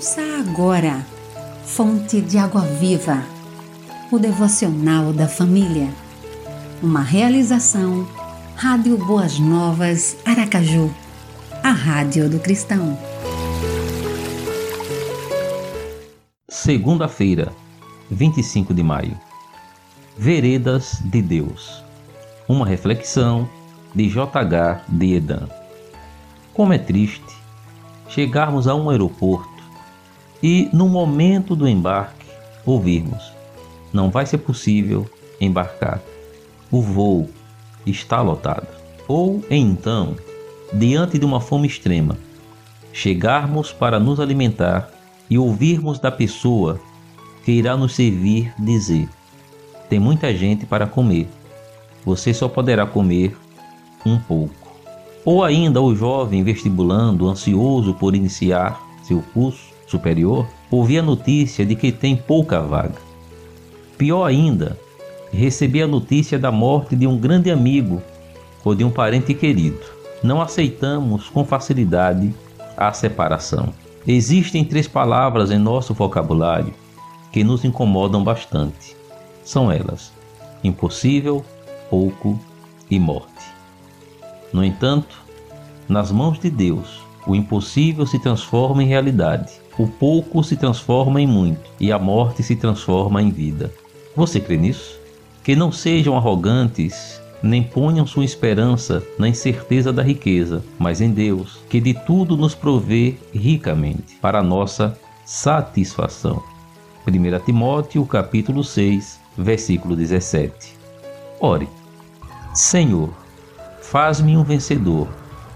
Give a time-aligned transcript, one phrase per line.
[0.00, 1.04] Ouça agora,
[1.62, 3.22] Fonte de Água Viva,
[4.10, 5.90] o devocional da família.
[6.82, 8.08] Uma realização,
[8.56, 10.90] Rádio Boas Novas, Aracaju,
[11.62, 12.98] a Rádio do Cristão.
[16.48, 17.52] Segunda-feira,
[18.10, 19.20] 25 de maio.
[20.16, 21.84] Veredas de Deus.
[22.48, 23.46] Uma reflexão
[23.94, 24.82] de J.H.
[24.88, 25.46] de Edan.
[26.54, 27.38] Como é triste
[28.08, 29.59] chegarmos a um aeroporto
[30.42, 32.26] e, no momento do embarque,
[32.64, 33.32] ouvirmos:
[33.92, 35.08] não vai ser possível
[35.40, 36.00] embarcar,
[36.70, 37.28] o voo
[37.86, 38.66] está lotado.
[39.08, 40.14] Ou então,
[40.72, 42.16] diante de uma fome extrema,
[42.92, 44.90] chegarmos para nos alimentar
[45.28, 46.80] e ouvirmos da pessoa
[47.44, 49.08] que irá nos servir dizer:
[49.88, 51.28] tem muita gente para comer,
[52.04, 53.36] você só poderá comer
[54.06, 54.54] um pouco.
[55.22, 61.74] Ou ainda o jovem vestibulando, ansioso por iniciar seu curso superior, ouvir a notícia de
[61.74, 62.94] que tem pouca vaga.
[63.98, 64.78] Pior ainda,
[65.32, 68.00] receber a notícia da morte de um grande amigo
[68.64, 69.80] ou de um parente querido.
[70.22, 72.34] Não aceitamos com facilidade
[72.76, 73.72] a separação.
[74.06, 76.72] Existem três palavras em nosso vocabulário
[77.32, 78.96] que nos incomodam bastante.
[79.44, 80.12] São elas:
[80.62, 81.44] impossível,
[81.88, 82.38] pouco
[82.90, 83.44] e morte.
[84.52, 85.20] No entanto,
[85.88, 89.52] nas mãos de Deus, o impossível se transforma em realidade,
[89.82, 93.72] o pouco se transforma em muito e a morte se transforma em vida.
[94.14, 95.00] Você crê nisso?
[95.42, 101.60] Que não sejam arrogantes, nem ponham sua esperança na incerteza da riqueza, mas em Deus,
[101.70, 106.42] que de tudo nos provê ricamente para nossa satisfação.
[107.08, 110.74] 1 Timóteo capítulo 6, versículo 17.
[111.40, 111.68] Ore.
[112.52, 113.08] Senhor,
[113.80, 115.08] faz-me um vencedor,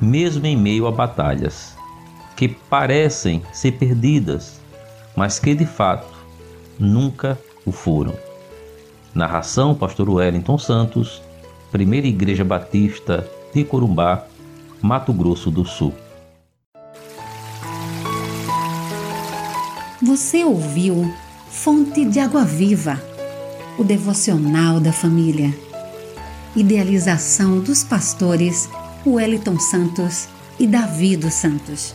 [0.00, 1.75] mesmo em meio a batalhas
[2.36, 4.60] que parecem ser perdidas,
[5.16, 6.14] mas que de fato
[6.78, 8.14] nunca o foram.
[9.14, 11.22] Narração Pastor Wellington Santos,
[11.72, 14.26] Primeira Igreja Batista de Corumbá,
[14.82, 15.94] Mato Grosso do Sul.
[20.02, 21.12] Você ouviu
[21.48, 23.00] Fonte de Água Viva,
[23.78, 25.52] o devocional da família
[26.56, 28.66] Idealização dos pastores
[29.06, 30.26] Wellington Santos
[30.58, 31.94] e Davi dos Santos.